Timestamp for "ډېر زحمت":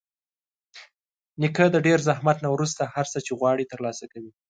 1.85-2.37